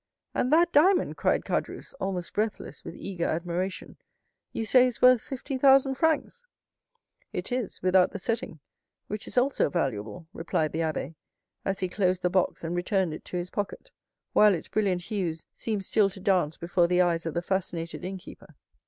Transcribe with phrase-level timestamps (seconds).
[0.33, 3.97] "And that diamond," cried Caderousse, almost breathless with eager admiration,
[4.51, 6.43] "you say, is worth fifty thousand francs?"
[7.31, 8.61] "It is, without the setting,
[9.05, 11.13] which is also valuable," replied the abbé,
[11.65, 13.91] as he closed the box, and returned it to his pocket,
[14.33, 18.55] while its brilliant hues seemed still to dance before the eyes of the fascinated innkeeper.